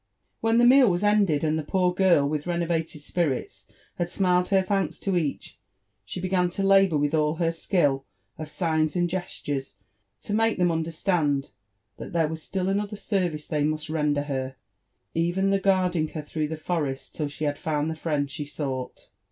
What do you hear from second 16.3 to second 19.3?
the forest till she had found the friend she sought.